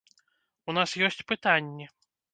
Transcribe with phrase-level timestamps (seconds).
[0.73, 1.85] У нас ёсць пытанні.